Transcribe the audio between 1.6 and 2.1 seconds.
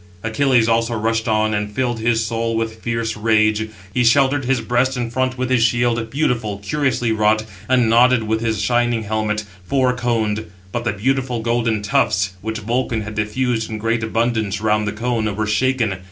filled